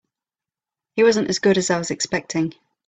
He 0.95 1.03
wasn't 1.03 1.29
as 1.29 1.37
good 1.37 1.59
as 1.59 1.69
I 1.69 1.77
was 1.77 1.91
expecting. 1.91 2.55